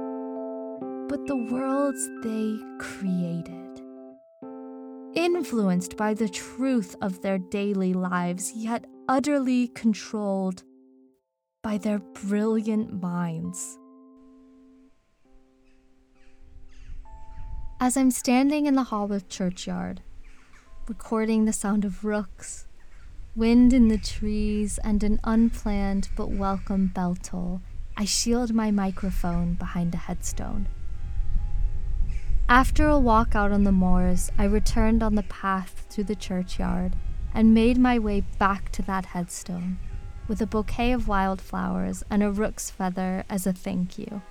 but 1.19 1.27
the 1.27 1.37
worlds 1.37 2.09
they 2.23 2.59
created. 2.79 3.81
Influenced 5.15 5.97
by 5.97 6.15
the 6.15 6.29
truth 6.29 6.95
of 7.01 7.23
their 7.23 7.39
daily 7.39 7.93
lives, 7.93 8.53
yet 8.55 8.85
utterly 9.09 9.69
controlled 9.69 10.63
by 11.63 11.79
their 11.79 11.99
brilliant 11.99 13.03
minds. 13.03 13.79
As 17.81 17.97
I'm 17.97 18.11
standing 18.11 18.67
in 18.67 18.75
the 18.75 18.85
Haworth 18.85 19.29
churchyard, 19.29 20.03
recording 20.89 21.45
the 21.45 21.53
sound 21.53 21.85
of 21.85 22.05
rooks, 22.05 22.67
wind 23.35 23.73
in 23.73 23.89
the 23.89 23.99
trees, 23.99 24.79
and 24.85 25.03
an 25.03 25.21
unplanned 25.25 26.09
but 26.17 26.31
welcome 26.31 26.89
bell 26.89 27.17
toll, 27.21 27.61
I 27.97 28.05
shield 28.05 28.53
my 28.53 28.71
microphone 28.71 29.55
behind 29.55 29.95
a 29.95 29.99
headstone. 29.99 30.69
After 32.51 32.89
a 32.89 32.99
walk 32.99 33.35
out 33.35 33.53
on 33.53 33.65
the 33.65 33.73
moors, 33.73 34.33
I 34.39 34.45
returned 34.45 35.03
on 35.03 35.17
the 35.17 35.23
path 35.25 35.85
through 35.91 36.05
the 36.05 36.17
churchyard 36.17 36.97
and 37.35 37.53
made 37.53 37.77
my 37.77 37.99
way 37.99 38.23
back 38.39 38.73
to 38.73 38.83
that 38.83 39.05
headstone 39.07 39.79
with 40.27 40.41
a 40.41 40.47
bouquet 40.47 40.93
of 40.93 41.09
wildflowers 41.09 42.05
and 42.09 42.23
a 42.23 42.31
rook's 42.31 42.71
feather 42.71 43.25
as 43.29 43.47
a 43.47 43.53
thank 43.53 43.99
you. 43.99 44.23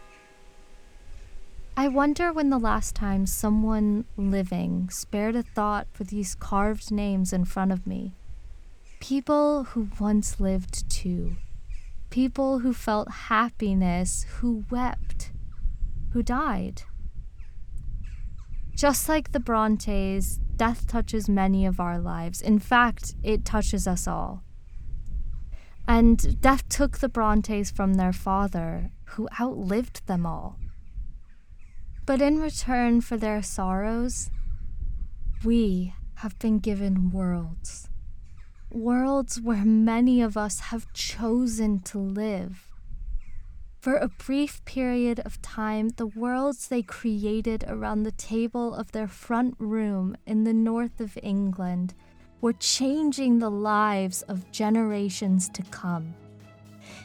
I 1.76 1.88
wonder 1.90 2.34
when 2.34 2.50
the 2.50 2.58
last 2.58 2.96
time 2.96 3.28
someone 3.28 4.06
living 4.18 4.90
spared 4.90 5.36
a 5.36 5.44
thought 5.44 5.86
for 5.94 6.04
these 6.04 6.34
carved 6.34 6.92
names 6.92 7.32
in 7.32 7.46
front 7.46 7.72
of 7.72 7.86
me. 7.86 8.16
People 9.00 9.66
who 9.66 9.90
once 10.00 10.40
lived 10.40 10.90
too. 10.90 11.36
People 12.10 12.60
who 12.60 12.74
felt 12.74 13.12
happiness, 13.12 14.26
who 14.40 14.66
wept, 14.72 15.32
who 16.14 16.24
died. 16.24 16.82
Just 18.78 19.10
like 19.10 19.32
the 19.32 19.40
Brontes, 19.40 20.38
death 20.56 20.86
touches 20.86 21.28
many 21.28 21.66
of 21.66 21.80
our 21.80 21.98
lives. 21.98 22.44
In 22.44 22.60
fact, 22.60 23.16
it 23.24 23.44
touches 23.44 23.88
us 23.88 24.08
all. 24.08 24.44
And 25.88 26.40
death 26.40 26.70
took 26.70 27.00
the 27.00 27.10
Brontes 27.10 27.72
from 27.72 27.96
their 27.96 28.14
father, 28.14 28.92
who 29.06 29.28
outlived 29.42 30.06
them 30.06 30.28
all. 30.28 30.60
But 32.06 32.22
in 32.22 32.40
return 32.40 33.02
for 33.02 33.18
their 33.18 33.42
sorrows, 33.42 34.30
we 35.44 35.96
have 36.18 36.38
been 36.38 36.60
given 36.60 37.10
worlds. 37.10 37.90
Worlds 38.72 39.42
where 39.42 39.66
many 39.66 40.22
of 40.22 40.38
us 40.38 40.60
have 40.60 40.94
chosen 40.94 41.80
to 41.80 41.98
live. 41.98 42.67
For 43.88 43.96
a 43.96 44.10
brief 44.10 44.66
period 44.66 45.22
of 45.22 45.42
time, 45.42 45.92
the 45.96 46.08
worlds 46.08 46.68
they 46.68 46.82
created 46.82 47.64
around 47.70 48.04
the 48.04 48.12
table 48.12 48.76
of 48.76 48.92
their 48.92 49.08
front 49.08 49.56
room 49.60 50.18
in 50.26 50.44
the 50.44 50.54
north 50.54 51.00
of 51.00 51.18
England 51.24 51.94
were 52.42 52.52
changing 52.52 53.40
the 53.40 53.50
lives 53.50 54.24
of 54.24 54.52
generations 54.52 55.48
to 55.54 55.64
come. 55.72 56.14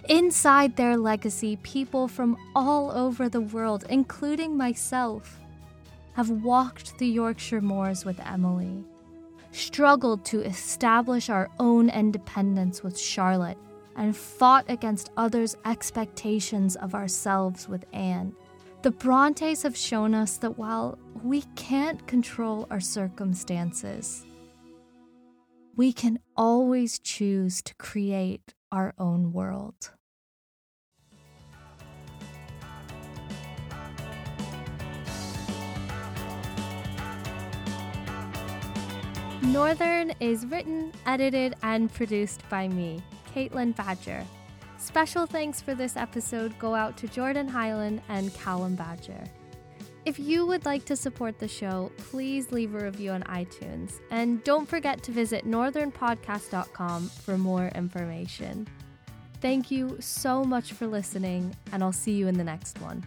Inside 0.09 0.75
their 0.75 0.97
legacy, 0.97 1.55
people 1.63 2.09
from 2.09 2.37
all 2.57 2.91
over 2.91 3.29
the 3.29 3.43
world, 3.43 3.85
including 3.89 4.57
myself, 4.57 5.39
have 6.15 6.31
walked 6.31 6.99
the 6.99 7.07
Yorkshire 7.07 7.61
moors 7.61 8.05
with 8.05 8.19
Emily, 8.27 8.83
struggled 9.53 10.25
to 10.25 10.41
establish 10.41 11.31
our 11.31 11.49
own 11.61 11.91
independence 11.91 12.83
with 12.83 12.99
Charlotte 12.99 13.59
and 13.97 14.17
fought 14.17 14.65
against 14.69 15.11
others' 15.17 15.57
expectations 15.65 16.77
of 16.77 16.95
ourselves 16.95 17.69
with 17.69 17.85
Anne. 17.93 18.35
The 18.83 18.91
Brontes 18.91 19.63
have 19.63 19.77
shown 19.77 20.15
us 20.15 20.39
that 20.39 20.59
while 20.59 20.99
we 21.23 21.43
can't 21.57 22.07
control 22.07 22.67
our 22.71 22.81
circumstances, 22.81 24.27
we 25.77 25.93
can 25.93 26.19
always 26.37 26.99
choose 26.99 27.63
to 27.63 27.75
create 27.77 28.55
our 28.71 28.93
own 28.99 29.33
world. 29.33 29.93
Northern 39.43 40.13
is 40.19 40.47
written, 40.47 40.93
edited, 41.05 41.57
and 41.63 41.93
produced 41.93 42.43
by 42.49 42.69
me, 42.69 43.03
Caitlin 43.35 43.75
Badger. 43.75 44.25
Special 44.79 45.27
thanks 45.27 45.61
for 45.61 45.75
this 45.75 45.97
episode 45.97 46.59
go 46.59 46.75
out 46.75 46.97
to 46.99 47.09
Jordan 47.09 47.49
Highland 47.49 48.03
and 48.09 48.35
Callum 48.35 48.75
Badger. 48.75 49.23
If 50.05 50.19
you 50.19 50.45
would 50.47 50.65
like 50.65 50.85
to 50.87 50.97
support 50.97 51.39
the 51.39 51.47
show, 51.47 51.93
please 51.97 52.51
leave 52.51 52.75
a 52.75 52.85
review 52.85 53.13
on 53.13 53.23
iTunes. 53.25 54.01
And 54.11 54.43
don't 54.43 54.69
forget 54.69 55.03
to 55.05 55.13
visit 55.13 55.47
northernpodcast.com 55.47 57.09
for 57.09 57.39
more 57.39 57.69
information. 57.69 58.67
Thank 59.41 59.71
you 59.71 59.97
so 60.01 60.43
much 60.43 60.73
for 60.73 60.89
listening, 60.89 61.55
and 61.71 61.83
I'll 61.83 61.93
see 61.93 62.13
you 62.13 62.27
in 62.27 62.37
the 62.37 62.45
next 62.45 62.81
one. 62.81 63.05